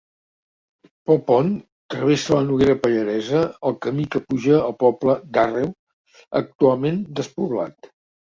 Pel 1.09 1.19
pont 1.25 1.51
travessa 1.93 2.33
la 2.37 2.45
Noguera 2.47 2.75
Pallaresa 2.85 3.43
el 3.71 3.77
camí 3.87 4.07
que 4.15 4.21
puja 4.33 4.57
al 4.61 4.75
poble 4.85 5.17
d'Àrreu, 5.37 5.71
actualment 6.43 6.99
despoblat. 7.21 7.93